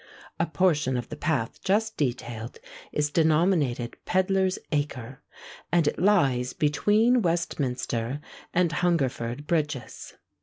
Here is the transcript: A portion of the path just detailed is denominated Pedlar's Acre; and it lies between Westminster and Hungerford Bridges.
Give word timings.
A 0.39 0.47
portion 0.47 0.97
of 0.97 1.09
the 1.09 1.15
path 1.15 1.61
just 1.63 1.95
detailed 1.95 2.57
is 2.91 3.11
denominated 3.11 3.97
Pedlar's 4.03 4.57
Acre; 4.71 5.21
and 5.71 5.85
it 5.87 5.99
lies 5.99 6.53
between 6.53 7.21
Westminster 7.21 8.19
and 8.51 8.71
Hungerford 8.71 9.45
Bridges. 9.45 10.15